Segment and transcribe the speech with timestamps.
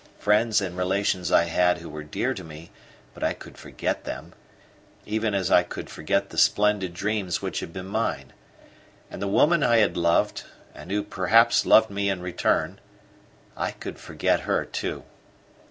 [0.17, 2.71] Friends and relations I had who were dear to me;
[3.13, 4.33] but I could forget them,
[5.05, 8.33] even as I could forget the splendid dreams which had been mine.
[9.11, 10.41] And the woman I had loved,
[10.73, 12.79] and who perhaps loved me in return
[13.55, 15.03] I could forget her too.